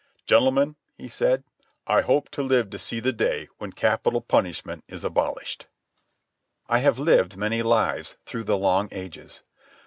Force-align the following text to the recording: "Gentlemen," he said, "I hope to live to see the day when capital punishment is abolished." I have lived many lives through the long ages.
"Gentlemen," 0.25 0.77
he 0.97 1.07
said, 1.07 1.43
"I 1.85 2.01
hope 2.01 2.29
to 2.31 2.41
live 2.41 2.71
to 2.71 2.79
see 2.79 2.99
the 2.99 3.13
day 3.13 3.49
when 3.59 3.71
capital 3.71 4.19
punishment 4.19 4.83
is 4.87 5.05
abolished." 5.05 5.67
I 6.67 6.79
have 6.79 6.97
lived 6.97 7.37
many 7.37 7.61
lives 7.61 8.17
through 8.25 8.45
the 8.45 8.57
long 8.57 8.89
ages. 8.91 9.43